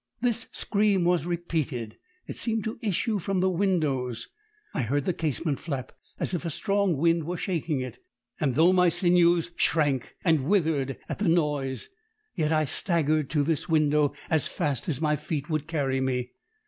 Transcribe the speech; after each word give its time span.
This 0.19 0.47
scream 0.51 1.03
was 1.03 1.27
repeated 1.27 1.99
it 2.25 2.35
seemed 2.35 2.63
to 2.63 2.79
issue 2.81 3.19
from 3.19 3.39
the 3.39 3.51
windows. 3.51 4.29
I 4.73 4.81
heard 4.81 5.05
the 5.05 5.13
casement 5.13 5.59
flap, 5.59 5.91
as 6.19 6.33
if 6.33 6.43
a 6.43 6.49
strong 6.49 6.97
wind 6.97 7.23
were 7.25 7.37
shaking 7.37 7.81
it; 7.81 7.99
and 8.39 8.55
though 8.55 8.73
my 8.73 8.89
sinews 8.89 9.51
shrank 9.57 10.15
and 10.25 10.45
withered 10.45 10.97
at 11.07 11.19
the 11.19 11.29
noise, 11.29 11.87
yet 12.33 12.51
I 12.51 12.65
staggered 12.65 13.29
to 13.29 13.43
this 13.43 13.69
window 13.69 14.15
as 14.27 14.47
fast 14.47 14.89
as 14.89 15.01
my 15.01 15.15
feet 15.15 15.51
would 15.51 15.67
carry 15.67 16.01
me. 16.01 16.31